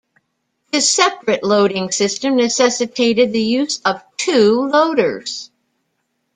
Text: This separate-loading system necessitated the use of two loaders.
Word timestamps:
This 0.71 0.89
separate-loading 0.89 1.91
system 1.91 2.35
necessitated 2.35 3.31
the 3.33 3.39
use 3.43 3.79
of 3.85 4.01
two 4.17 4.67
loaders. 4.67 5.51